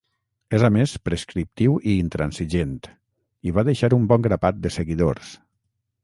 És 0.57 0.63
a 0.67 0.69
més 0.75 0.93
prescriptiu 1.09 1.75
i 1.91 1.97
intransigent, 2.05 2.73
i 3.49 3.53
va 3.59 3.65
deixar 3.67 3.91
un 3.99 4.07
bon 4.13 4.25
grapat 4.29 4.57
de 4.65 4.73
seguidors. 4.79 5.35